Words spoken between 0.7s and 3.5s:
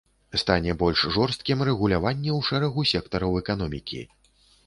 больш жорсткім рэгуляванне ў шэрагу сектараў